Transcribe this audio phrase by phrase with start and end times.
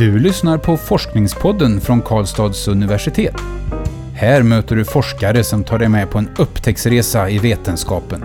[0.00, 3.34] Du lyssnar på Forskningspodden från Karlstads universitet.
[4.14, 8.20] Här möter du forskare som tar dig med på en upptäcktsresa i vetenskapen.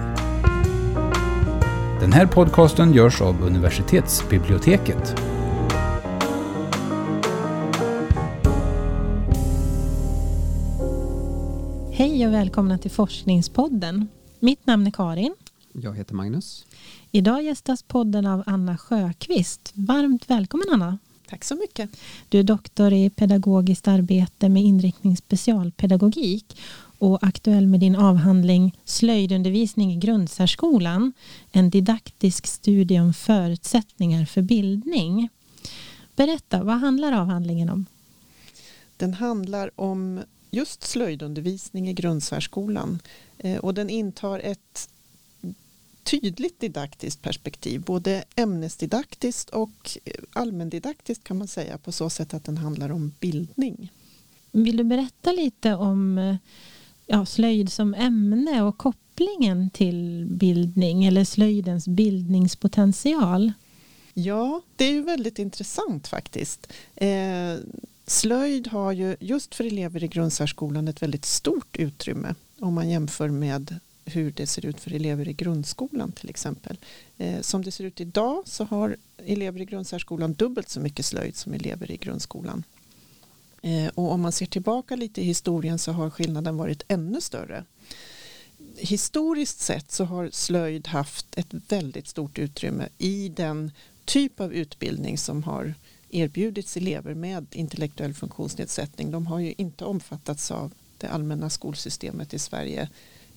[2.00, 5.16] Den här podcasten görs av universitetsbiblioteket.
[11.92, 14.08] Hej och välkomna till Forskningspodden.
[14.40, 15.36] Mitt namn är Karin.
[15.74, 16.66] Jag heter Magnus.
[17.12, 19.72] Idag gästas podden av Anna Sjöqvist.
[19.74, 20.98] Varmt välkommen Anna.
[21.30, 21.90] Tack så mycket.
[22.30, 26.58] Du är doktor i pedagogiskt arbete med inriktning specialpedagogik
[27.00, 31.14] och aktuell med din avhandling Slöjdundervisning i grundsärskolan.
[31.52, 35.30] En didaktisk studie om förutsättningar för bildning.
[36.16, 37.86] Berätta, vad handlar avhandlingen om?
[38.98, 43.00] Den handlar om just slöjdundervisning i grundsärskolan
[43.38, 44.90] eh, och den intar ett
[46.06, 49.98] tydligt didaktiskt perspektiv, både ämnesdidaktiskt och
[50.34, 53.92] allmändidaktiskt kan man säga på så sätt att den handlar om bildning.
[54.52, 56.38] Vill du berätta lite om
[57.06, 63.54] ja, slöjd som ämne och kopplingen till bildning eller slöjdens bildningspotential?
[64.14, 66.74] Ja, det är ju väldigt intressant faktiskt.
[66.96, 67.56] Eh,
[68.08, 73.30] slöjd har ju just för elever i grundsärskolan ett väldigt stort utrymme om man jämför
[73.30, 76.78] med hur det ser ut för elever i grundskolan till exempel.
[77.18, 81.36] Eh, som det ser ut idag så har elever i grundsärskolan dubbelt så mycket slöjd
[81.36, 82.64] som elever i grundskolan.
[83.62, 87.66] Eh, och om man ser tillbaka lite i historien så har skillnaden varit ännu större.
[88.78, 93.72] Historiskt sett så har slöjd haft ett väldigt stort utrymme i den
[94.06, 95.74] typ av utbildning som har
[96.10, 99.12] erbjudits elever med intellektuell funktionsnedsättning.
[99.12, 102.90] De har ju inte omfattats av det allmänna skolsystemet i Sverige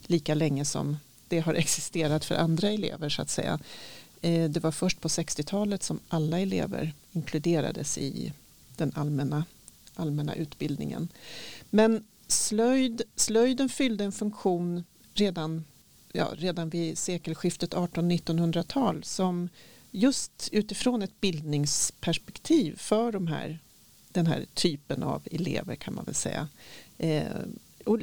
[0.09, 0.97] lika länge som
[1.29, 3.59] det har existerat för andra elever så att säga.
[4.21, 8.33] Eh, det var först på 60-talet som alla elever inkluderades i
[8.77, 9.45] den allmänna,
[9.95, 11.09] allmänna utbildningen.
[11.71, 15.65] Men slöjd, slöjden fyllde en funktion redan,
[16.13, 19.49] ja, redan vid sekelskiftet 18-1900-tal som
[19.91, 23.59] just utifrån ett bildningsperspektiv för de här,
[24.09, 26.49] den här typen av elever kan man väl säga.
[26.99, 27.27] Eh,
[27.85, 27.99] och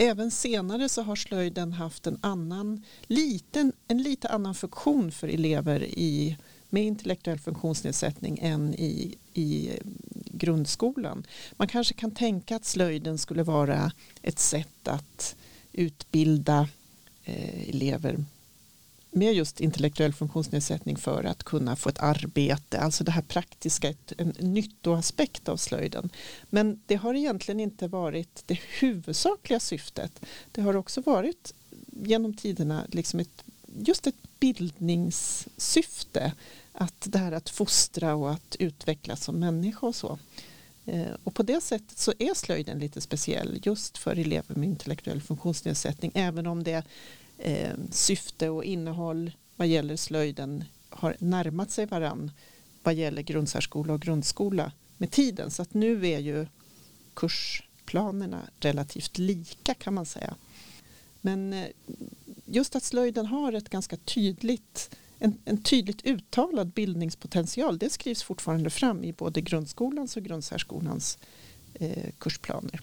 [0.00, 5.82] även senare så har slöjden haft en annan, liten, en lite annan funktion för elever
[5.82, 6.36] i,
[6.68, 9.74] med intellektuell funktionsnedsättning än i, i eh,
[10.30, 11.26] grundskolan.
[11.52, 15.36] Man kanske kan tänka att slöjden skulle vara ett sätt att
[15.72, 16.68] utbilda
[17.24, 18.24] eh, elever
[19.10, 24.34] med just intellektuell funktionsnedsättning för att kunna få ett arbete, alltså det här praktiska, en
[24.38, 26.10] nyttoaspekt av slöjden.
[26.50, 30.20] Men det har egentligen inte varit det huvudsakliga syftet.
[30.52, 31.54] Det har också varit
[31.92, 33.44] genom tiderna liksom ett,
[33.78, 36.32] just ett bildningssyfte.
[36.72, 40.18] Att det här att fostra och att utvecklas som människa och så.
[40.86, 45.20] Eh, och på det sättet så är slöjden lite speciell just för elever med intellektuell
[45.20, 46.84] funktionsnedsättning även om det
[47.40, 52.30] eh, syfte och innehåll vad gäller slöjden har närmat sig varann
[52.82, 55.50] vad gäller grundsärskola och grundskola med tiden.
[55.50, 56.46] Så att nu är ju
[57.14, 60.34] kursplanerna relativt lika kan man säga.
[61.20, 61.66] Men eh,
[62.44, 68.70] just att slöjden har ett ganska tydligt en, en, tydligt uttalad bildningspotential det skrivs fortfarande
[68.70, 71.18] fram i både grundskolans och grundsärskolans
[71.74, 72.80] eh, kursplaner.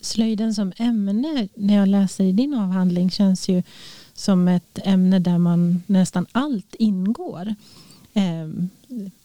[0.00, 3.62] Slöjden som ämne, när jag läser i din avhandling, känns ju
[4.12, 7.54] som ett ämne där man nästan allt ingår.
[8.12, 8.48] Eh,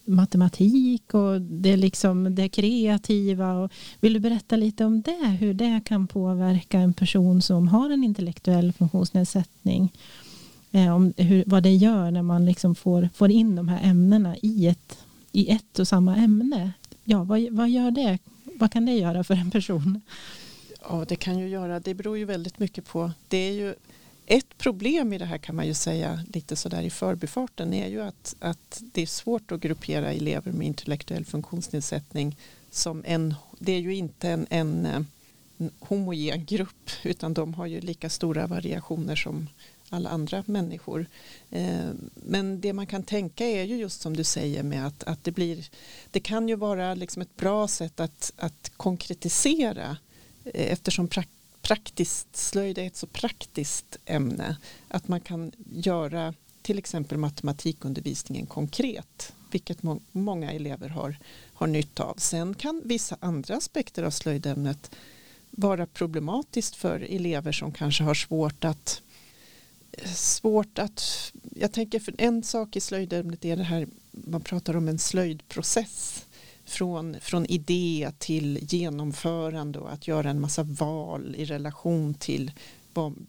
[0.05, 3.53] matematik och det, liksom, det kreativa.
[3.53, 5.37] Och vill du berätta lite om det?
[5.39, 9.91] Hur det kan påverka en person som har en intellektuell funktionsnedsättning?
[10.71, 14.35] Eh, om hur, vad det gör när man liksom får, får in de här ämnena
[14.41, 14.97] i ett,
[15.31, 16.71] i ett och samma ämne.
[17.03, 18.19] Ja, vad, vad gör det?
[18.43, 20.01] Vad kan det göra för en person?
[20.89, 21.79] Ja, det kan ju göra.
[21.79, 23.11] Det beror ju väldigt mycket på.
[23.27, 23.75] Det är ju
[24.25, 28.01] ett problem i det här kan man ju säga lite sådär i förbifarten är ju
[28.01, 32.37] att, att det är svårt att gruppera elever med intellektuell funktionsnedsättning
[32.71, 34.85] som en, det är ju inte en, en,
[35.57, 39.47] en homogen grupp utan de har ju lika stora variationer som
[39.89, 41.05] alla andra människor.
[41.49, 45.23] Eh, men det man kan tänka är ju just som du säger med att, att
[45.23, 45.69] det blir
[46.11, 49.97] det kan ju vara liksom ett bra sätt att, att konkretisera
[50.53, 51.27] Eh, eftersom prak
[51.61, 54.57] praktiskt slöjd är ett så praktiskt ämne
[54.87, 61.17] att man kan göra till exempel matematikundervisningen konkret vilket må många elever har,
[61.53, 62.15] har nytta av.
[62.17, 64.91] Sen kan vissa andra aspekter av slöjdämnet
[65.51, 69.01] vara problematiskt för elever som kanske har svårt att
[70.05, 74.87] svårt att jag tänker för en sak i slöjdämnet är det här man pratar om
[74.87, 76.25] en slöjdprocess
[76.67, 82.51] från, från idé till genomförande och att göra en massa val i relation till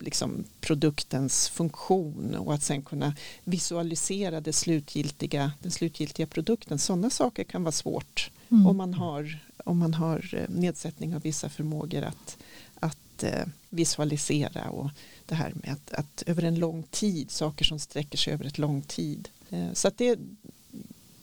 [0.01, 3.15] liksom, produktens funktion och att sen kunna
[3.45, 6.79] visualisera det slutgiltiga, den slutgiltiga produkten.
[6.79, 8.67] Sådana saker kan vara svårt mm.
[8.67, 12.39] om, man har, om man har eh, nedsättning av vissa förmågor att,
[12.81, 14.91] att eh, visualisera och
[15.27, 18.59] det här med att, att, över en lång tid, saker som sträcker sig över ett
[18.59, 19.29] lång tid.
[19.51, 20.19] Eh, så att det,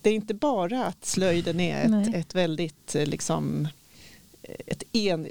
[0.05, 3.67] det är inte bara att slöjden är ett, ett väldigt eh, liksom
[4.43, 5.27] ett en,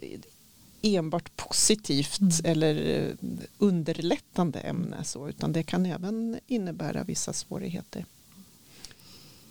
[0.82, 2.32] enbart positivt mm.
[2.44, 3.28] eller eh,
[3.58, 8.06] underlättande ämne så, utan det kan även innebära vissa svårigheter.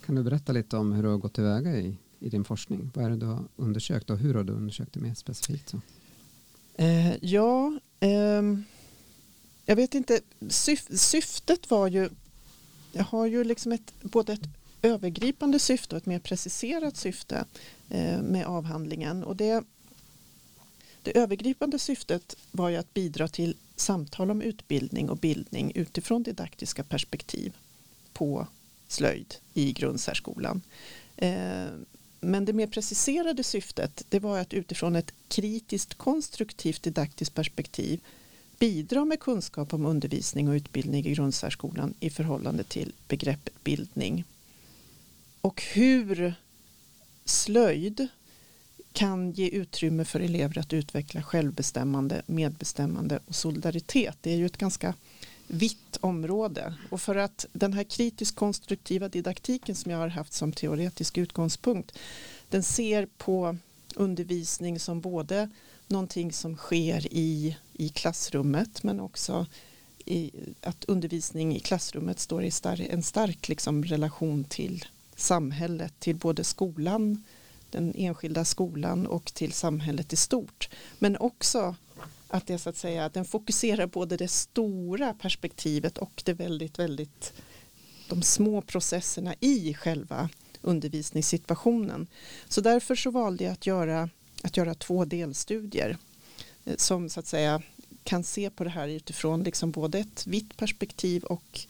[0.05, 2.91] Kan du berätta lite om hur du har gått tillväga i, i din forskning?
[2.93, 5.69] Vad är det du har undersökt och hur har du undersökt det mer specifikt?
[5.69, 5.81] Så?
[6.75, 8.41] Eh, ja, eh,
[9.65, 12.09] jag vet inte, syf syftet var ju,
[12.91, 17.45] jag har ju liksom ett, både ett övergripande syfte och ett mer preciserat syfte
[17.89, 19.23] eh, med avhandlingen.
[19.23, 19.63] Och det,
[21.01, 26.83] det övergripande syftet var ju att bidra till samtal om utbildning och bildning utifrån didaktiska
[26.83, 27.53] perspektiv
[28.13, 28.47] på
[28.87, 30.61] slöjd i grundsärskolan.
[31.17, 31.65] Eh,
[32.19, 37.99] men det mer preciserade syftet det var att utifrån ett kritiskt konstruktivt didaktiskt perspektiv
[38.59, 44.25] bidra med kunskap om undervisning och utbildning i grundsärskolan i förhållande till begreppet bildning.
[45.43, 46.33] Och hur
[47.25, 48.07] slöjd
[48.93, 54.17] kan ge utrymme för elever att utveckla självbestämmande, medbestämmande och solidaritet.
[54.21, 54.93] Det är ju ett ganska
[55.47, 60.51] vitt område och för att den här kritiskt konstruktiva didaktiken som jag har haft som
[60.51, 61.97] teoretisk utgångspunkt
[62.49, 63.57] den ser på
[63.95, 65.49] undervisning som både
[65.87, 69.45] någonting som sker i, i klassrummet men också
[70.05, 70.31] i,
[70.61, 74.85] att undervisning i klassrummet står i star en stark liksom, relation till
[75.23, 77.23] samhället, till både skolan,
[77.69, 80.69] den enskilda skolan och till samhället i stort.
[80.99, 81.75] Men också
[82.27, 87.33] att det så att säga, den fokuserar både det stora perspektivet och det väldigt, väldigt
[88.09, 90.29] de små processerna i själva
[90.61, 92.07] undervisningssituationen.
[92.47, 94.09] Så därför så valde jag att göra,
[94.41, 95.97] att göra två delstudier
[96.65, 97.61] eh, som så att säga
[98.03, 101.67] kan se på det här utifrån liksom både ett vitt perspektiv och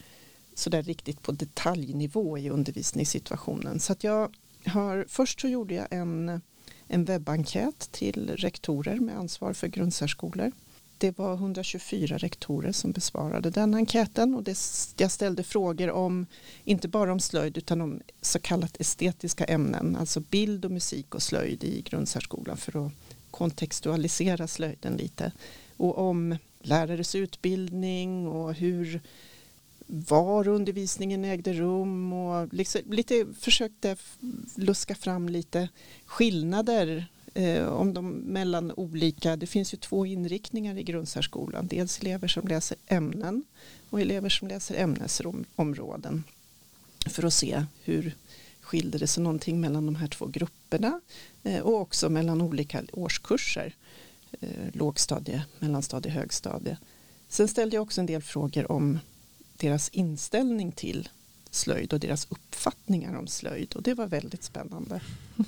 [0.55, 3.79] sådär riktigt på detaljnivå i undervisningssituationen.
[3.79, 4.35] Så att jag
[4.65, 6.41] har, först så gjorde jag en,
[6.87, 10.51] en webbenkät till rektorer med ansvar för grundsärskolor.
[10.97, 14.57] Det var 124 rektorer som besvarade den enkäten och det,
[14.97, 16.25] jag ställde frågor om
[16.63, 21.23] inte bara om slöjd utan om så kallat estetiska ämnen, alltså bild och musik och
[21.23, 22.93] slöjd i grundsärskolan för att
[23.31, 25.31] kontextualisera slöjden lite
[25.77, 29.01] och om lärares utbildning och hur
[29.87, 33.97] var undervisningen ägde rum och liksom lite försökte
[34.55, 35.69] luska fram lite
[36.05, 42.27] skillnader eh, om de mellan olika, det finns ju två inriktningar i grundsärskolan, dels elever
[42.27, 43.43] som läser ämnen
[43.89, 46.23] och elever som läser ämnesområden
[47.05, 48.15] för att se hur
[48.61, 51.01] skilde det sig någonting mellan de här två grupperna
[51.43, 53.75] eh, och också mellan olika årskurser,
[54.41, 56.77] eh, lågstadie, mellanstadie, högstadie.
[57.27, 58.99] Sen ställde jag också en del frågor om
[59.57, 61.09] deras inställning till
[61.51, 65.01] slöjd och deras uppfattningar om slöjd och det var väldigt spännande.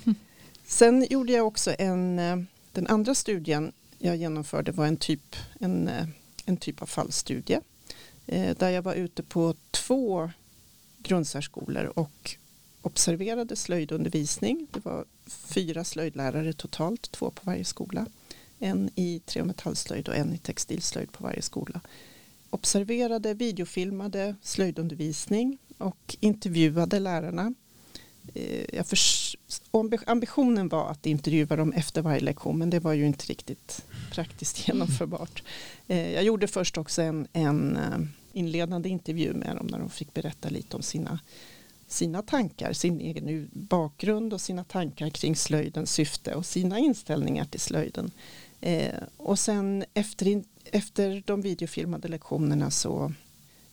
[0.64, 2.36] Sen gjorde jag också en, eh,
[2.72, 6.06] den andra studien jag genomförde var en typ, en, eh,
[6.44, 7.60] en typ av fallstudie
[8.26, 10.30] eh, där jag var ute på två
[10.98, 12.36] grundsärskolor och
[12.82, 14.66] observerade slöjdundervisning.
[14.70, 18.06] Det var fyra slöjdlärare totalt, två på varje skola.
[18.58, 21.80] En i tre och metallslöjd och en i textilslöjd på varje skola
[22.50, 27.54] observerade, videofilmade slöjdundervisning och intervjuade lärarna.
[28.34, 28.84] Eh,
[30.06, 34.68] ambitionen var att intervjua dem efter varje lektion men det var ju inte riktigt praktiskt
[34.68, 35.42] genomförbart.
[35.86, 37.98] Eh, jag gjorde först också en, en eh,
[38.32, 41.18] inledande intervju med dem när de fick berätta lite om sina,
[41.86, 47.60] sina tankar, sin egen bakgrund och sina tankar kring slöjdens syfte och sina inställningar till
[47.60, 48.10] slöjden.
[48.60, 53.12] Eh, och sen efter efter de videofilmade lektionerna så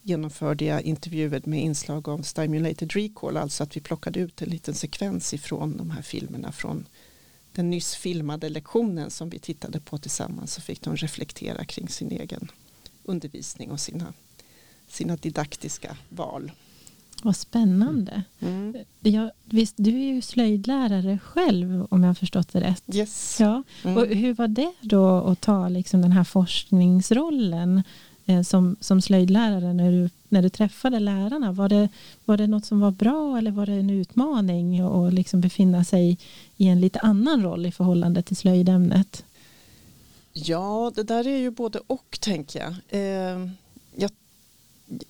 [0.01, 4.73] genomförde jag intervjuer med inslag av stimulated recall, alltså att vi plockade ut en liten
[4.73, 6.85] sekvens ifrån de här filmerna från
[7.51, 12.11] den nyss filmade lektionen som vi tittade på tillsammans så fick de reflektera kring sin
[12.11, 12.51] egen
[13.03, 14.13] undervisning och sina,
[14.87, 16.51] sina didaktiska val.
[17.23, 18.23] Vad spännande.
[18.39, 18.75] Mm.
[18.99, 22.83] Jag, visst, du är ju slöjdlärare själv om jag har förstått det rätt.
[22.93, 23.37] Yes.
[23.39, 23.63] Ja.
[23.83, 23.97] Mm.
[23.97, 27.83] Och hur var det då att ta liksom den här forskningsrollen
[28.25, 31.51] eh, som, som slöjdlärare när du, när du träffade lärarna?
[31.51, 31.89] Var det,
[32.25, 36.17] var det något som var bra eller var det en utmaning att liksom befinna sig
[36.57, 39.25] i en lite annan roll i förhållande till slöjdämnet?
[40.33, 42.71] Ja, det där är ju både och tänker jag.
[42.89, 43.49] Eh,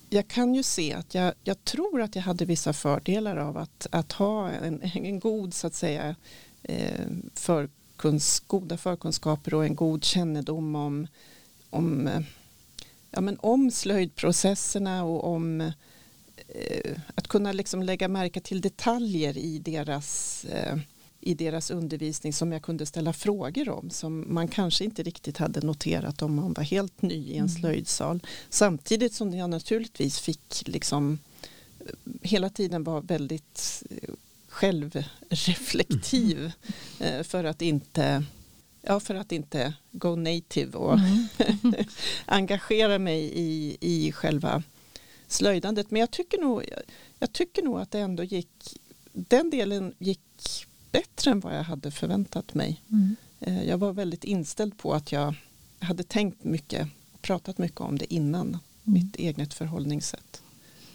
[0.10, 3.88] jag, kan ju se att jag, jag tror att jag hade vissa fördelar av att,
[3.92, 6.16] att ha en, en god så att säga
[6.64, 11.08] eh, förkunns, goda förkunskaper och en god kännedom om,
[11.70, 12.10] om,
[13.12, 15.62] ja, men om slöjdprocesserna och om
[16.48, 20.78] eh, att kunna liksom lägga märke till detaljer i deras eh,
[21.24, 25.62] i deras undervisning som jag kunde ställa frågor om som man kanske inte riktigt hade
[25.62, 27.50] noterat om man var helt ny i en mm.
[27.50, 28.20] slöjdsal.
[28.50, 31.20] Samtidigt som jag naturligtvis fick liksom
[31.80, 31.86] eh,
[32.22, 34.10] hela tiden vara väldigt eh,
[34.48, 36.52] självreflektiv mm.
[37.00, 38.24] Eh, för att inte
[38.86, 41.28] Ja, för att inte go native och mm.
[42.26, 44.64] engagera mig i, i själva
[45.28, 45.92] slöjdandet.
[45.92, 46.64] Men jag tycker, nog,
[47.20, 48.78] jag tycker nog att det ändå gick,
[49.12, 52.82] den delen gick bättre än vad jag hade förväntat mig.
[52.92, 53.16] Mm.
[53.40, 55.36] Eh, jag var väldigt inställd på att jag
[55.80, 58.60] hade tänkt mycket och pratat mycket om det innan mm.
[58.84, 60.42] mitt eget förhållningssätt.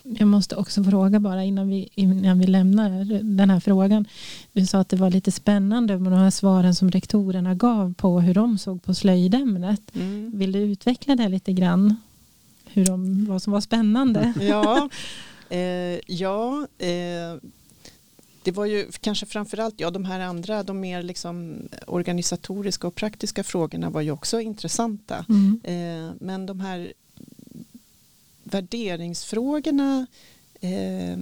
[0.02, 4.04] Jag måste också fråga bara innan vi, innan vi lämnar den här frågan.
[4.52, 8.20] Du sa att det var lite spännande med de här svaren som rektorerna gav på
[8.20, 9.82] hur de såg på slöjdämnet.
[9.94, 10.30] Mm.
[10.34, 11.96] Vill du utveckla det lite grann?
[12.64, 14.32] Hur de, vad som var spännande?
[14.40, 14.88] Ja,
[15.50, 17.40] eh, ja eh,
[18.48, 23.44] det var ju kanske framförallt, ja de här andra, de mer liksom organisatoriska och praktiska
[23.44, 25.24] frågorna var ju också intressanta.
[25.28, 25.60] Mm.
[25.64, 26.92] Eh, men de här
[28.44, 30.06] värderingsfrågorna,
[30.60, 31.18] eh,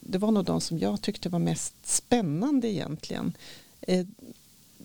[0.00, 3.32] det var nog de som jag tyckte var mest spännande egentligen.
[3.80, 4.06] Eh,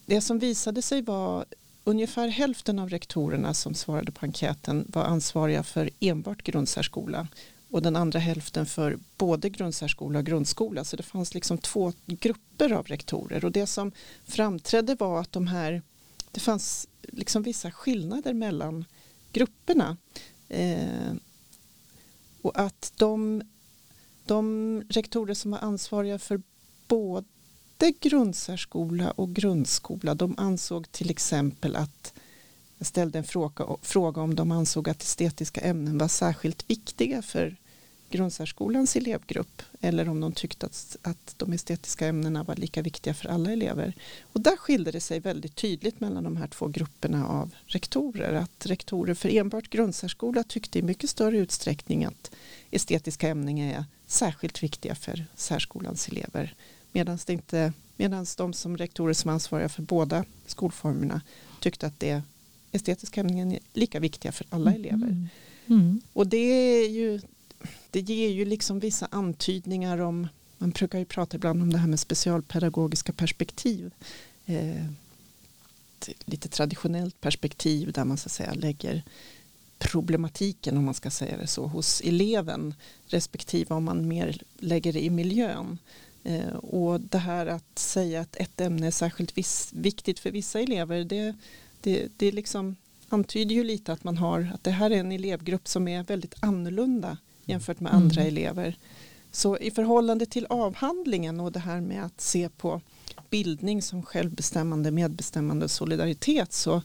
[0.05, 1.45] det som visade sig var
[1.83, 7.27] ungefär hälften av rektorerna som svarade på enkäten var ansvariga för enbart grundsärskola
[7.71, 10.83] och den andra hälften för både grundsärskola och grundskola.
[10.83, 13.91] Så det fanns liksom två grupper av rektorer och det som
[14.25, 15.81] framträdde var att de här,
[16.31, 18.85] det fanns liksom vissa skillnader mellan
[19.31, 19.97] grupperna.
[20.49, 21.13] Eh,
[22.41, 23.41] och att de,
[24.25, 26.41] de rektorer som var ansvariga för
[26.87, 32.13] både grundsärskola och grundskola de ansåg till exempel att
[32.77, 37.57] jag ställde en fråga, fråga om de ansåg att estetiska ämnen var särskilt viktiga för
[38.11, 43.29] grundsärskolans elevgrupp eller om de tyckte att, att de estetiska ämnena var lika viktiga för
[43.29, 43.93] alla elever.
[44.21, 48.33] Och där skilde det sig väldigt tydligt mellan de här två grupperna av rektorer.
[48.33, 52.31] Att rektorer för enbart grundsärskola tyckte i mycket större utsträckning att
[52.71, 56.55] estetiska ämnen är särskilt viktiga för särskolans elever.
[56.91, 61.21] Medan, det inte, medan de som rektorer som ansvariga för båda skolformerna
[61.59, 62.21] tyckte att det
[62.71, 64.81] estetiska ämnen är lika viktiga för alla mm.
[64.81, 65.07] elever.
[65.07, 65.27] Mm.
[65.67, 66.01] Mm.
[66.13, 67.21] Och det är ju
[67.91, 71.88] det ger ju liksom vissa antydningar om, man brukar ju prata ibland om det här
[71.88, 73.91] med specialpedagogiska perspektiv.
[74.45, 74.86] Eh,
[76.25, 79.03] lite traditionellt perspektiv där man så att säga lägger
[79.79, 82.74] problematiken om man ska säga det så hos eleven
[83.07, 85.77] respektive om man mer lägger det i miljön.
[86.24, 90.60] Eh, och det här att säga att ett ämne är särskilt viss, viktigt för vissa
[90.60, 91.36] elever det,
[91.81, 92.75] det, det liksom
[93.10, 96.36] antyder ju lite att man har att det här är en elevgrupp som är väldigt
[96.39, 98.33] annorlunda jämfört med andra mm.
[98.33, 98.77] elever.
[99.31, 102.81] Så i förhållande till avhandlingen och det här med att se på
[103.29, 106.81] bildning som självbestämmande, medbestämmande och solidaritet så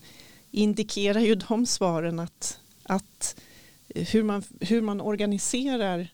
[0.51, 3.37] indikerar ju de svaren att, att
[3.89, 6.09] hur, man, hur man organiserar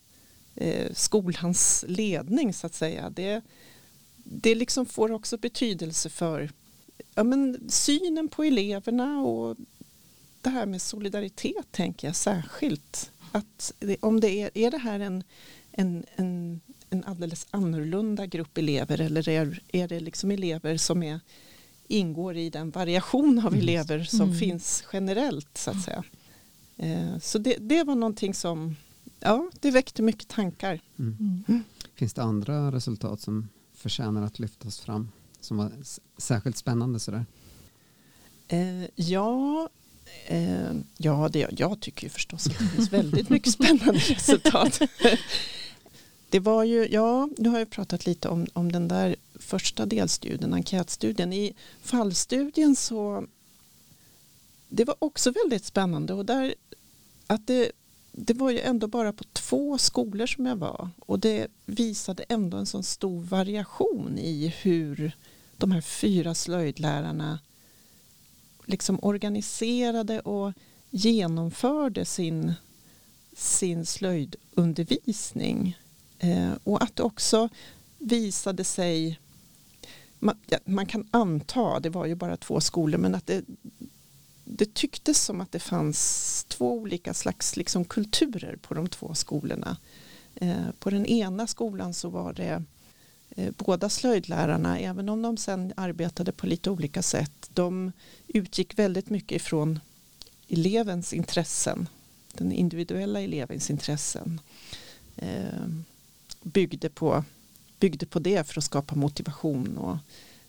[0.55, 3.43] eh, skolans ledning så att säga det,
[4.17, 6.51] det liksom får också betydelse för
[7.15, 9.57] ja, men synen på eleverna och
[10.41, 15.25] det här med solidaritet tänker jag särskilt att om det är, är det här en,
[15.71, 16.61] en, en,
[16.91, 21.21] en alldeles annorlunda grupp elever eller är, är det liksom elever som är,
[21.89, 23.61] ingår i den variation av mm.
[23.61, 24.39] elever som mm.
[24.39, 26.05] finns generellt så att säga.
[26.77, 28.77] Eh, så det, det var någonting som
[29.21, 30.81] ja, det väckte mycket tankar.
[30.99, 31.17] Mm.
[31.21, 31.45] mm.
[31.49, 31.63] Mm.
[31.95, 35.09] Finns det andra resultat som förtjänar att lyftas fram
[35.41, 35.73] som var
[36.19, 37.27] särskilt spännande sådär?
[38.49, 39.69] Eh, ja,
[40.27, 44.81] Eh, ja, det, jag tycker ju förstås att det finns väldigt mycket spännande resultat.
[46.31, 50.55] Det var ju, ja, nu har jag pratat lite om, om den där första delstudien,
[50.55, 51.33] enkätstudien.
[51.33, 53.27] I fallstudien så
[54.69, 56.55] det var också väldigt spännande och där
[57.27, 57.73] att det,
[58.13, 62.57] det var ju ändå bara på två skolor som jag var och det visade ändå
[62.57, 65.17] en sån stor variation i hur
[65.57, 67.39] de här fyra slöjdlärarna
[68.67, 70.53] liksom organiserade och
[70.91, 72.55] genomförde sin,
[73.37, 75.79] sin slöjdundervisning.
[76.19, 77.49] Eh, och att det också
[77.99, 79.19] visade sig
[80.23, 83.45] man, ja, man, kan anta, det var ju bara två skolor, men att det,
[84.45, 89.77] det tycktes som att det fanns två olika slags liksom, kulturer på de två skolorna.
[90.35, 92.61] Eh, på den ena skolan så var det eh,
[93.37, 97.93] Eh, båda slöjdlärarna, även om de sen arbetade på lite olika sätt, de
[98.29, 99.81] utgick väldigt mycket ifrån
[100.49, 101.89] elevens intressen,
[102.33, 104.41] den individuella elevens intressen.
[105.17, 105.69] Eh,
[106.43, 107.25] byggde, på,
[107.79, 109.97] byggde på det för att skapa motivation och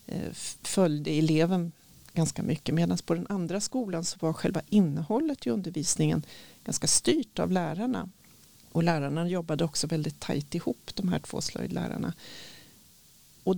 [0.06, 1.72] eh, följde eleven
[2.14, 2.76] ganska mycket.
[2.76, 6.26] Medan på den andra skolan så var själva innehållet i undervisningen
[6.66, 8.10] ganska styrt av lärarna.
[8.72, 12.14] Och lärarna jobbade också väldigt tajt ihop, de här två slöjdlärarna.
[13.44, 13.56] Och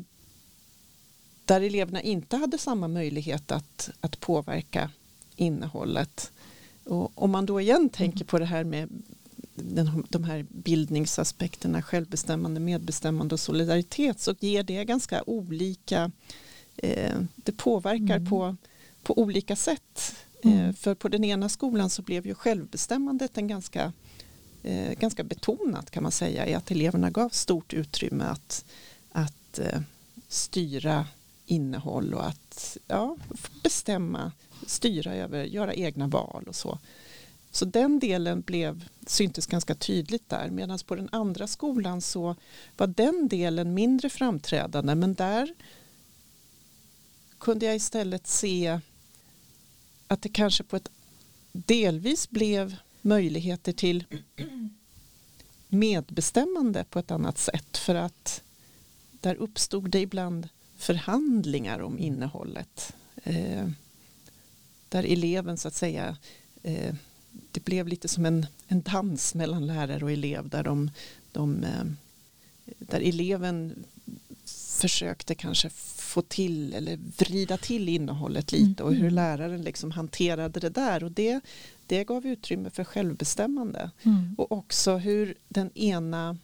[1.45, 4.91] där eleverna inte hade samma möjlighet att, att påverka
[5.35, 6.31] innehållet.
[6.83, 8.27] Och om man då igen tänker mm.
[8.27, 8.89] på det här med
[9.55, 16.11] den, de här bildningsaspekterna, självbestämmande, medbestämmande och solidaritet så ger det ganska olika,
[16.77, 18.29] eh, det påverkar mm.
[18.29, 18.55] på,
[19.03, 20.15] på olika sätt.
[20.43, 20.69] Eh, mm.
[20.69, 23.93] Eh, för på den ena skolan så blev ju självbestämmandet en ganska,
[24.63, 28.65] eh, ganska betonat kan man säga i att eleverna gav stort utrymme att,
[29.11, 29.81] att eh,
[30.27, 31.07] styra
[31.45, 33.17] innehåll och att ja,
[33.63, 34.31] bestämma,
[34.65, 36.79] styra över, göra egna val och så.
[37.51, 42.35] Så den delen blev, syntes ganska tydligt där medan på den andra skolan så
[42.77, 45.53] var den delen mindre framträdande men där
[47.37, 48.79] kunde jag istället se
[50.07, 50.89] att det kanske på ett
[51.51, 54.03] delvis blev möjligheter till
[55.67, 58.43] medbestämmande på ett annat sätt för att
[59.25, 63.69] där uppstod det ibland förhandlingar om innehållet eh,
[64.89, 66.17] där eleven så att säga
[66.63, 66.95] eh,
[67.51, 70.91] det blev lite som en, en dans mellan lärare och elev där, de,
[71.31, 71.85] de, eh,
[72.65, 73.83] där eleven
[74.79, 79.13] försökte kanske få till eller vrida till innehållet lite och hur mm.
[79.13, 81.39] läraren liksom hanterade det där och det,
[81.87, 84.35] det gav utrymme för självbestämmande mm.
[84.37, 86.37] och också hur den ena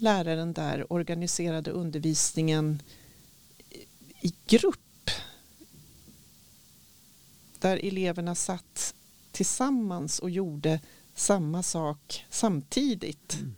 [0.00, 2.82] läraren där organiserade undervisningen
[4.20, 5.10] i grupp
[7.58, 8.94] där eleverna satt
[9.32, 10.80] tillsammans och gjorde
[11.14, 13.34] samma sak samtidigt.
[13.34, 13.54] Mm.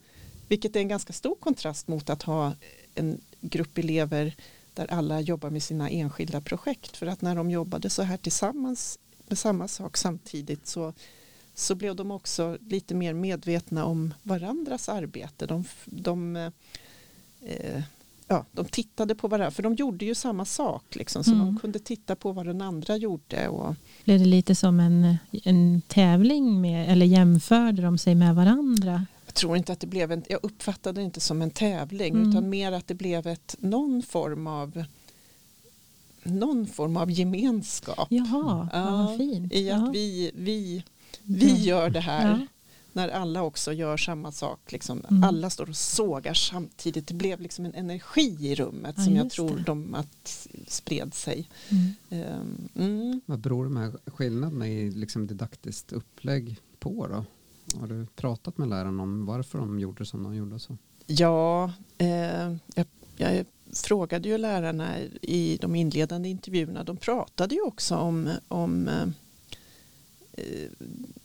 [0.49, 2.55] Vilket är en ganska stor kontrast mot att ha
[2.94, 4.37] en grupp elever
[4.75, 6.96] där alla jobbar med sina enskilda projekt.
[6.96, 10.92] För att när de jobbade så här tillsammans med samma sak samtidigt så,
[11.58, 15.46] så blev de också lite mer medvetna om varandras arbete.
[15.46, 16.36] De, de
[17.40, 17.82] eh,
[18.26, 20.96] ja, de tittade på varandra, för de gjorde ju samma sak.
[20.96, 21.46] Liksom, så mm.
[21.46, 23.48] de kunde titta på vad den andra gjorde.
[23.48, 23.74] Och...
[24.04, 29.06] Blev det lite som en, en tävling med, eller jämförde de sig med varandra?
[29.26, 32.30] Jag tror inte att det blev en, jag uppfattade det inte som en tävling mm.
[32.30, 34.84] utan mer att det blev ett, någon form av
[36.22, 38.08] någon form av gemenskap.
[38.10, 39.52] Jaha, ja, vad fint.
[39.52, 40.84] I att vi, vi,
[41.24, 42.31] vi gör det här.
[42.31, 42.46] Ja
[42.96, 44.72] när alla också gör samma sak.
[44.72, 45.24] Liksom, mm.
[45.24, 47.09] Alla står och sågar samtidigt.
[47.09, 49.62] Det blev liksom en energi i rummet ja, som jag tror det.
[49.62, 51.48] de att spred sig.
[52.11, 52.31] Mm.
[52.81, 57.24] Um, Vad beror de här skillnaderna i liksom didaktiskt upplägg på då?
[57.81, 60.59] Har du pratat med lärarna om varför de gjorde som de gjorde?
[60.59, 60.76] så?
[61.07, 66.85] Ja, eh, jag, jag frågade ju lärarna i de inledande intervjuerna.
[66.85, 69.07] De pratade ju också om, om eh,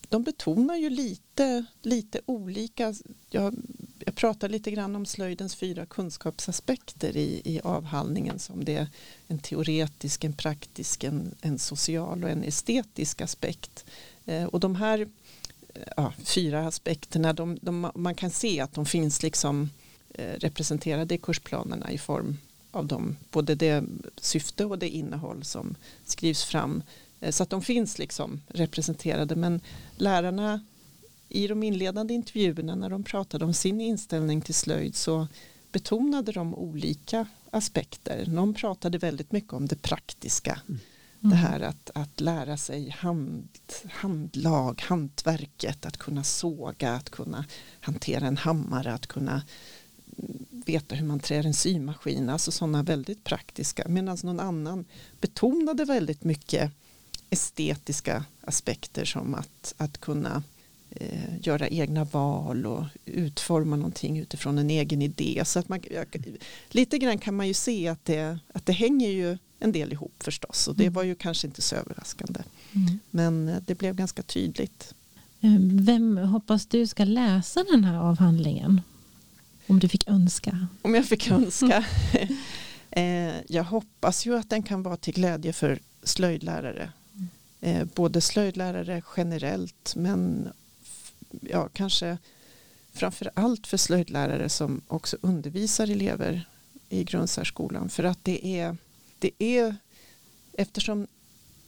[0.10, 2.93] de betonar ju lite, lite olika.
[3.30, 3.56] Jag,
[4.06, 8.88] jag pratar lite grann om slöjdens fyra kunskapsaspekter i, i avhandlingen som det är
[9.28, 13.86] en teoretisk, en praktisk, en, en social och en estetisk aspekt.
[14.26, 15.00] Eh, och de här
[15.74, 19.69] eh, ja, fyra aspekterna, de, de, man kan se att de finns liksom
[20.13, 22.38] eh, representerade i kursplanerna i form
[22.71, 23.84] av dem, både det
[24.17, 26.84] syfte och det innehåll som skrivs fram
[27.29, 29.36] så att de finns liksom representerade.
[29.36, 29.62] Men
[29.97, 30.62] lärarna
[31.29, 35.27] i de inledande intervjuerna när de pratade om sin inställning till slöjd så
[35.71, 38.25] betonade de olika aspekter.
[38.27, 40.62] Någon pratade väldigt mycket om det praktiska.
[40.69, 40.79] Mm.
[41.29, 43.47] Det här att, att lära sig hand,
[43.91, 47.45] handlag, hantverket, att kunna såga, att kunna
[47.79, 49.41] hantera en hammare, att kunna
[50.65, 53.88] veta hur man trär en symaskin, alltså sådana väldigt praktiska.
[53.88, 54.86] Medan någon annan
[55.21, 56.71] betonade väldigt mycket
[57.31, 60.43] estetiska aspekter som att, att kunna
[60.89, 65.41] eh, göra egna val och utforma någonting utifrån en egen idé.
[65.45, 65.79] Så att man,
[66.69, 70.13] lite grann kan man ju se att det, att det hänger ju en del ihop
[70.23, 70.93] förstås och det Mm.
[70.93, 72.39] var ju kanske inte så överraskande.
[72.75, 72.99] Mm.
[73.11, 74.93] Men eh, det blev ganska tydligt.
[75.41, 78.81] Eh, Vem hoppas du ska läsa den här avhandlingen?
[79.67, 80.67] Om du fick önska.
[80.81, 81.85] Om jag fick önska.
[82.91, 86.91] eh, jag hoppas ju att den kan vara till glädje för slöjdlärare.
[87.62, 90.50] Eh, både slöjdlärare generellt men
[91.41, 92.17] ja, kanske
[92.93, 96.47] framför allt för slöjdlärare som också undervisar elever
[96.89, 97.89] i grundsärskolan.
[97.89, 98.78] För att det är,
[99.19, 99.76] det är
[100.54, 101.08] eftersom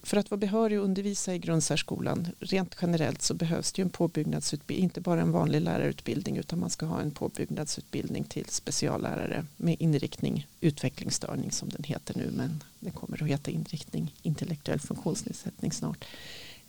[0.03, 3.89] för att vara behörig att undervisa i grundsärskolan rent generellt så behövs det ju en
[3.89, 9.75] påbyggnadsutbildning, inte bara en vanlig lärarutbildning utan man ska ha en påbyggnadsutbildning till speciallärare med
[9.79, 16.05] inriktning utvecklingsstörning som den heter nu men den kommer att heta inriktning intellektuell funktionsnedsättning snart.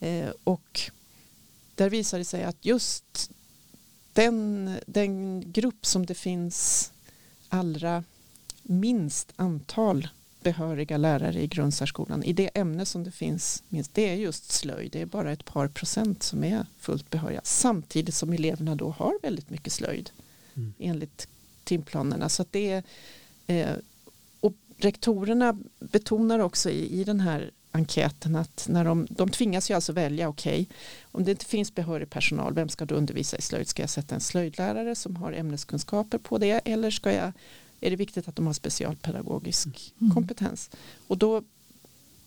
[0.01, 0.81] Eh, och
[1.75, 3.31] där visar det sig att just
[4.13, 6.93] den, den grupp som det finns
[7.49, 8.05] allra
[8.63, 10.09] minst antal
[10.45, 14.93] behöriga lärare i grundsärskolan i det ämne som det finns minst det är just slöjd.
[14.93, 19.19] Det är bara ett par procent som är fullt behöriga samtidigt som eleverna då har
[19.23, 20.11] väldigt mycket slöjd
[20.57, 20.73] Mm.
[20.79, 21.29] enligt
[21.65, 22.29] timplanerna.
[22.29, 22.83] Så att det är,
[23.47, 23.77] eh,
[24.41, 29.75] och rektorerna betonar också i, i den här enkäten att när de, de tvingas ju
[29.75, 30.69] alltså välja, okej,
[31.13, 33.69] om det inte finns behörig personal, vem ska då undervisa i slöjd?
[33.69, 37.33] Ska jag sätta en slöjdlärare som har ämneskunskaper på det eller ska jag,
[37.87, 40.15] är det viktigt att de har specialpedagogisk Mm.
[40.15, 40.71] kompetens?
[41.07, 41.43] Och då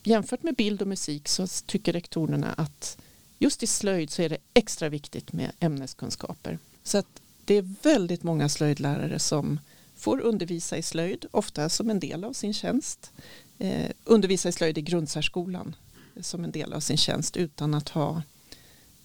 [0.04, 2.98] jämfört med bild och musik så tycker rektorerna att
[3.40, 6.60] just i slöjd så är det extra viktigt med ämneskunskaper.
[6.84, 9.60] Så att det är väldigt många slöjdlärare som
[9.96, 13.12] får undervisa i slöjd, ofta som en del av sin tjänst.
[13.58, 15.76] Eh, undervisa i slöjd i grundsärskolan
[16.22, 18.22] som en del av sin tjänst utan att ha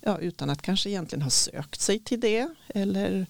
[0.00, 3.26] ja, utan att kanske egentligen ha sökt sig till det eller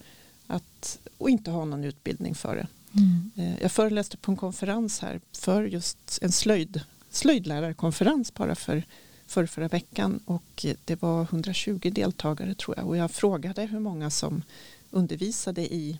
[0.47, 2.67] att, och inte ha någon utbildning för det.
[2.97, 3.31] Mm.
[3.37, 8.83] Eh, Jag föreläste på en konferens här för just en slöjd, slöjdlärarkonferens bara för,
[9.27, 14.11] för förra veckan och det var 120 deltagare tror jag och jag frågade hur många
[14.11, 14.43] som
[14.91, 15.99] undervisade i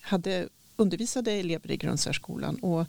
[0.00, 2.86] hade undervisade elever i grundsärskolan och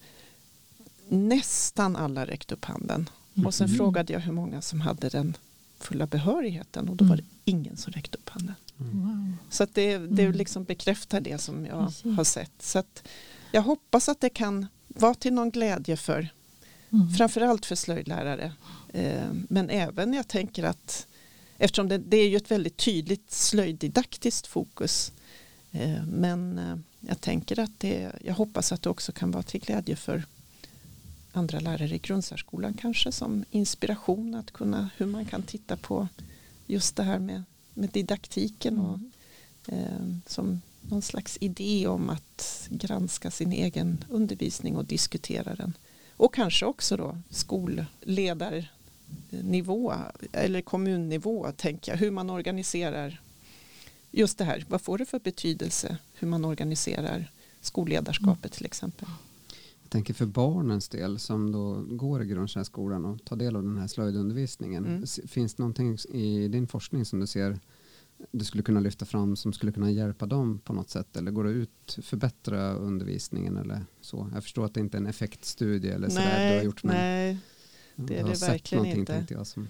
[1.10, 3.10] nästan alla räckte upp handen
[3.46, 3.78] och sen Mhm.
[3.78, 5.38] frågade jag hur många som hade den
[5.80, 7.32] fulla behörigheten och då var det Mm.
[7.46, 8.56] ingen som räckte upp handen.
[8.80, 9.34] Wow.
[9.50, 10.32] Så att det, det Mm.
[10.38, 12.18] liksom bekräftar det som jag Precis.
[12.18, 12.52] har sett.
[12.62, 13.08] Så att
[13.52, 16.30] jag hoppas att det kan vara till någon glädje för
[16.92, 17.10] Mm.
[17.14, 18.54] framförallt för slöjdlärare.
[18.94, 21.08] Eh, men även jag tänker att
[21.58, 25.12] eftersom det, det är ju ett väldigt tydligt slöjddidaktiskt fokus.
[25.72, 29.62] Eh, men eh, jag tänker att det, jag hoppas att det också kan vara till
[29.62, 30.24] glädje för
[31.32, 36.08] andra lärare i grundsärskolan kanske som inspiration att kunna hur man kan titta på
[36.68, 39.00] just det här med, med didaktiken och
[39.74, 45.74] eh, som någon slags idé om att granska sin egen undervisning och diskutera den.
[46.12, 49.94] Och kanske också då skolledarnivå
[50.32, 53.22] eller kommunnivå tänker jag, hur man organiserar
[54.12, 59.08] just det här, vad får det för betydelse hur man organiserar skolledarskapet till exempel.
[59.90, 63.88] Tänker för barnens del som då går i grundsärskolan och tar del av den här
[63.88, 64.86] slöjdundervisningen.
[64.86, 65.06] Mm.
[65.28, 67.60] Finns det någonting i din forskning som du ser
[68.32, 71.44] du skulle kunna lyfta fram som skulle kunna hjälpa dem på något sätt eller går
[71.44, 74.30] det ut förbättra undervisningen eller så?
[74.34, 77.38] Jag förstår att det inte är en effektstudie eller sådär du har gjort men nej,
[77.96, 79.34] det är det verkligen någonting, inte.
[79.34, 79.70] jag som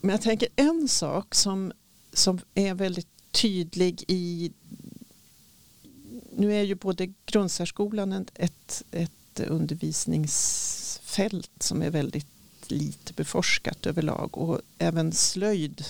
[0.00, 1.72] Men jag tänker en sak som,
[2.12, 4.52] som är väldigt tydlig i
[6.36, 9.10] nu är ju både grundsärskolan ett, ett,
[9.46, 12.26] undervisningsfält som är väldigt
[12.68, 14.38] lite beforskat överlag.
[14.38, 15.84] Och även slöjd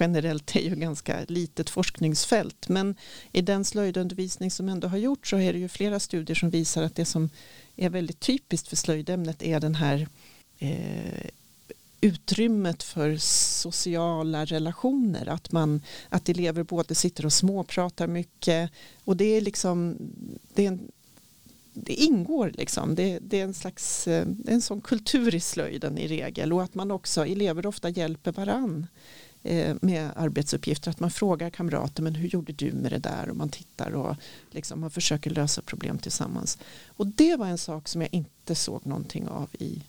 [0.00, 2.68] generellt är ju ganska litet forskningsfält.
[2.68, 2.94] Men
[3.32, 6.82] i den slöjdundervisning som ändå har gjorts så är det ju flera studier som visar
[6.82, 7.30] att det som
[7.76, 10.08] är väldigt typiskt för slöjdämnet är den här
[10.58, 11.30] eh,
[12.06, 13.16] utrymmet för
[13.60, 15.28] sociala relationer.
[15.28, 18.70] Att, man, att elever både sitter och småpratar mycket
[19.04, 19.96] och det är liksom
[20.54, 20.90] det, är en,
[21.72, 22.94] det ingår liksom.
[22.94, 26.74] Det, det är en slags eh, en sån kultur i slöjden i regel och att
[26.74, 28.86] man också, elever ofta hjälper varann
[29.42, 30.90] eh, med arbetsuppgifter.
[30.90, 33.30] Att man frågar kamrater, men hur gjorde du med det där?
[33.30, 34.16] Och man tittar och
[34.50, 36.58] liksom man försöker lösa problem tillsammans.
[36.86, 39.82] Och det var en sak som jag inte såg någonting av i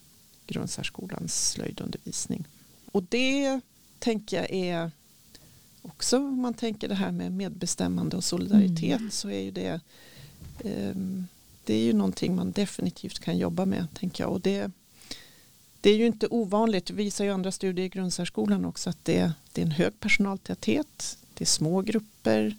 [0.47, 2.47] grundsärskolans slöjdundervisning.
[2.91, 3.62] Och det
[3.99, 4.91] tänker jag är
[5.81, 9.12] också om man tänker det här med medbestämmande och solidaritet Mm.
[9.12, 9.81] så är ju det
[10.63, 11.27] ehm,
[11.63, 14.71] det är ju någonting man definitivt kan jobba med tänker jag och det
[15.81, 19.31] det är ju inte ovanligt, det visar ju andra studier i grundsärskolan också att det,
[19.51, 22.55] det är en hög personaltäthet, det är små grupper,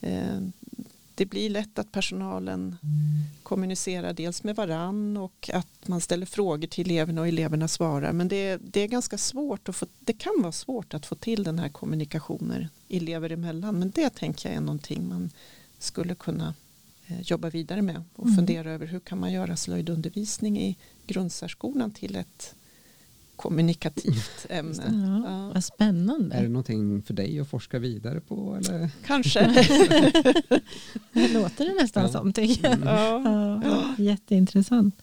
[0.00, 0.40] eh,
[1.14, 2.76] det blir lätt att personalen
[3.42, 8.12] kommunicerar dels med varann och att man ställer frågor till eleverna och eleverna svarar.
[8.12, 11.42] Men det, det är ganska svårt att få, det kan vara svårt att få till
[11.44, 13.78] den här kommunikationen elever emellan.
[13.78, 15.30] Men det tänker jag är någonting man
[15.78, 16.54] skulle kunna
[17.06, 18.36] eh, jobba vidare med och Mm.
[18.36, 22.54] fundera över hur kan man göra slöjdundervisning i grundsärskolan till ett
[23.42, 24.82] kommunikativt ämne.
[25.24, 25.50] Ja, Ja.
[25.54, 26.36] Vad spännande.
[26.36, 28.56] Är det någonting för dig att forska vidare på?
[28.60, 28.90] Eller?
[29.06, 29.40] Kanske.
[31.12, 32.08] Det låter det nästan Ja.
[32.08, 32.78] som tycker jag.
[32.84, 33.60] ja.
[33.64, 35.02] Ja, jätteintressant.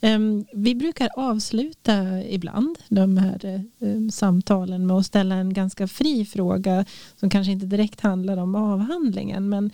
[0.00, 6.24] Em, vi brukar avsluta ibland de här em, samtalen med att ställa en ganska fri
[6.24, 6.84] fråga
[7.16, 9.48] som kanske inte direkt handlar om avhandlingen.
[9.48, 9.70] Men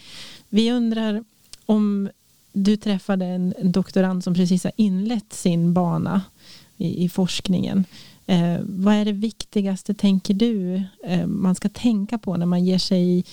[0.48, 1.24] vi undrar
[1.66, 2.08] om
[2.52, 6.22] du träffade en, en doktorand som precis har inlett sin bana
[6.76, 7.84] i, i forskningen.
[8.26, 12.78] Eh, vad är det viktigaste, tänker du, eh, man ska tänka på när man ger
[12.78, 13.24] sig i,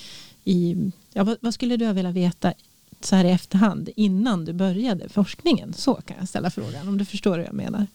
[0.44, 2.54] i ja, vad, vad skulle du vilja veta
[3.02, 5.74] så här i efterhand innan du började forskningen?
[5.74, 7.88] Så kan jag ställa frågan om du förstår vad jag menar.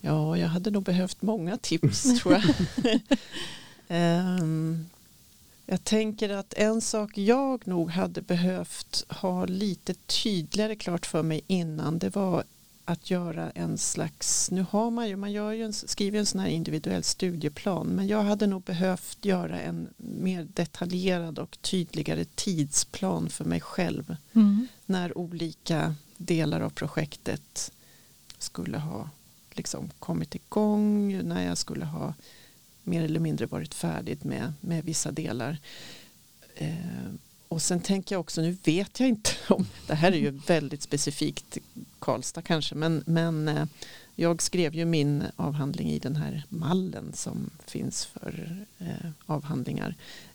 [0.00, 2.44] Ja, jag hade nog behövt många tips tror jag.
[3.88, 4.86] Ehm,
[5.66, 11.40] jag tänker att en sak jag nog hade behövt ha lite tydligare klart för mig
[11.46, 12.44] innan det var
[12.84, 16.40] att göra en slags, nu har man ju, man gör ju en, skriver en sån
[16.40, 23.28] här individuell studieplan men jag hade nog behövt göra en mer detaljerad och tydligare tidsplan
[23.28, 24.16] för mig själv
[24.86, 27.72] när olika delar av projektet
[28.38, 29.10] skulle ha
[29.52, 32.14] liksom kommit igång, när jag skulle ha
[32.82, 35.58] mer eller mindre varit färdig med, med vissa delar.
[36.54, 36.74] Eh,
[37.48, 40.82] och sen tänker jag också, nu vet jag inte om, det här är ju väldigt
[40.82, 41.58] specifikt
[41.98, 43.66] Karlstad kanske, men, men eh,
[44.14, 49.94] jag skrev ju min avhandling i den här mallen som finns för eh, avhandlingar.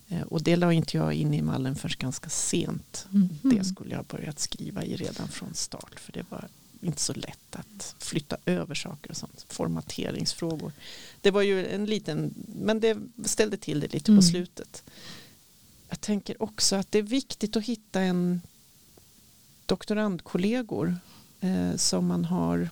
[0.09, 3.07] Eh, och det la inte jag in i mallen förrän ganska sent.
[3.09, 3.29] Mhm.
[3.41, 6.47] Det skulle jag börjat skriva i redan från start för det var
[6.81, 9.45] inte så lätt att flytta över saker och sånt.
[9.49, 10.71] Formateringsfrågor.
[11.21, 14.19] Det var ju en liten, men det ställde till det lite Mm.
[14.19, 14.83] på slutet.
[15.89, 18.41] Jag tänker också att det är viktigt att hitta en
[19.65, 20.95] doktorandkollegor
[21.41, 22.69] eh, som man har,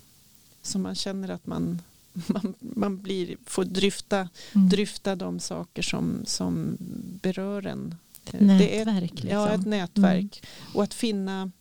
[0.62, 1.82] som man känner att man,
[2.27, 4.69] man, man blir, får dryfta, Mm.
[4.69, 6.77] dryfta de saker som, som
[7.21, 7.95] berör en.
[8.25, 9.12] Ett Eh, är- nätverk.
[9.13, 9.30] Liksom.
[9.30, 10.43] Ja, ett nätverk.
[10.73, 11.51] Och att finna,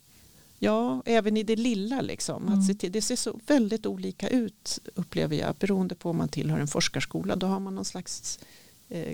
[0.59, 2.47] ja, även i det lilla liksom.
[2.47, 2.59] Mm.
[2.59, 5.55] Att se till, det ser så väldigt olika ut upplever jag.
[5.55, 7.37] Beroende på om man tillhör en forskarskola.
[7.37, 8.38] Då har man någon slags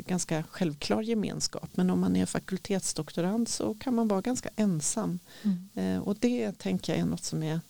[0.07, 1.71] ganska självklar gemenskap.
[1.75, 5.19] Men om man är fakultetsdoktorand så kan man vara ganska ensam.
[5.43, 5.69] Mm.
[5.75, 7.61] Eh, och det tänker jag är något som är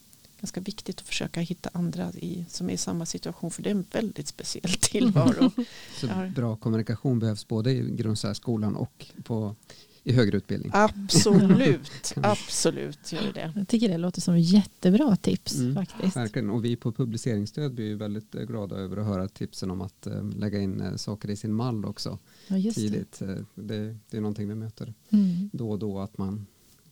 [0.43, 3.51] ganska viktigt att försöka hitta andra i, som är i samma situation.
[3.51, 5.51] För det är en väldigt speciell tillvaro.
[5.99, 9.55] Så bra kommunikation behövs både i grundsärskolan och på,
[10.03, 10.71] i högre utbildning.
[10.73, 13.53] absolut, absolut gör det.
[13.55, 15.75] Jag tycker det låter som jättebra tips Mm.
[15.75, 16.15] faktiskt.
[16.17, 16.49] Verkligen.
[16.49, 20.07] Och vi på publiceringsstöd blir ju väldigt eh, glada över att höra tipsen om att
[20.07, 22.81] eh, lägga in eh, saker i sin mall också Ja, just det.
[22.83, 23.21] tidigt.
[23.21, 25.49] Eh, det, det är någonting vi möter Mm.
[25.53, 26.45] då och då att man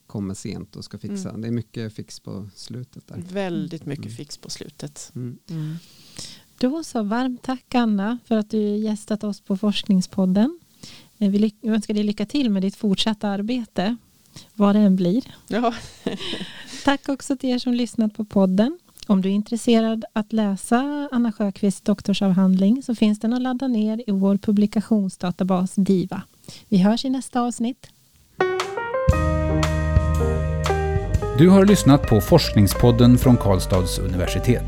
[0.07, 1.29] kommer sent och ska fixa.
[1.29, 1.41] Mm.
[1.41, 3.23] Det är mycket fix på slutet där.
[3.31, 4.15] Väldigt mycket Mm.
[4.17, 5.11] fix på slutet.
[5.15, 5.37] Mm.
[5.49, 5.75] Mm.
[6.57, 10.59] Då så, varmt tack Anna för att du gästat oss på Forskningspodden.
[11.29, 13.97] Vi önskar dig lycka till med ditt fortsatta arbete,
[14.53, 15.23] vad det än blir.
[15.47, 15.73] Ja,
[16.85, 18.79] Tack också till er som lyssnat på podden.
[19.07, 24.03] Om du är intresserad att läsa Anna Sjöqvists doktorsavhandling så finns den att ladda ner
[24.07, 26.21] i vår publikationsdatabas DIVA.
[26.67, 27.87] Vi hörs i nästa avsnitt.
[31.37, 34.65] Du har lyssnat på Forskningspodden från Karlstads universitet.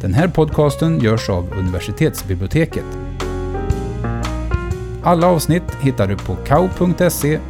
[0.00, 3.03] Den här podcasten görs av universitetsbiblioteket.
[5.06, 7.40] Alla avsnitt hittar du på kau.se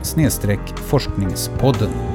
[0.78, 2.13] forskningspodden.